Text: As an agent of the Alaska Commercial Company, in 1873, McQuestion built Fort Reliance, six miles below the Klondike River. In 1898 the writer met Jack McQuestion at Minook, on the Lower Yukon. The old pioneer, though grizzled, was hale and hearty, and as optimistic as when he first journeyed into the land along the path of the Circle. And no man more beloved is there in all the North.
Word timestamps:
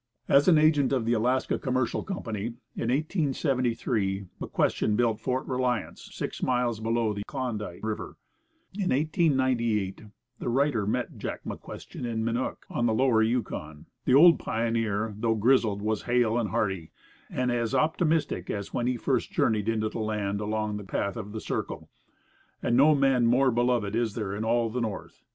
As 0.27 0.47
an 0.47 0.57
agent 0.57 0.91
of 0.93 1.05
the 1.05 1.13
Alaska 1.13 1.59
Commercial 1.59 2.01
Company, 2.01 2.55
in 2.75 2.89
1873, 2.89 4.25
McQuestion 4.41 4.95
built 4.97 5.19
Fort 5.19 5.45
Reliance, 5.45 6.09
six 6.11 6.41
miles 6.41 6.79
below 6.79 7.13
the 7.13 7.21
Klondike 7.27 7.81
River. 7.83 8.17
In 8.73 8.89
1898 8.89 10.05
the 10.39 10.49
writer 10.49 10.87
met 10.87 11.19
Jack 11.19 11.43
McQuestion 11.45 12.11
at 12.11 12.17
Minook, 12.17 12.65
on 12.67 12.87
the 12.87 12.95
Lower 12.95 13.21
Yukon. 13.21 13.85
The 14.05 14.15
old 14.15 14.39
pioneer, 14.39 15.13
though 15.15 15.35
grizzled, 15.35 15.83
was 15.83 16.01
hale 16.01 16.35
and 16.39 16.49
hearty, 16.49 16.89
and 17.29 17.51
as 17.51 17.75
optimistic 17.75 18.49
as 18.49 18.73
when 18.73 18.87
he 18.87 18.97
first 18.97 19.31
journeyed 19.31 19.69
into 19.69 19.87
the 19.87 19.99
land 19.99 20.41
along 20.41 20.77
the 20.77 20.83
path 20.83 21.15
of 21.15 21.31
the 21.31 21.39
Circle. 21.39 21.91
And 22.63 22.75
no 22.75 22.95
man 22.95 23.27
more 23.27 23.51
beloved 23.51 23.95
is 23.95 24.15
there 24.15 24.33
in 24.35 24.43
all 24.43 24.71
the 24.71 24.81
North. 24.81 25.21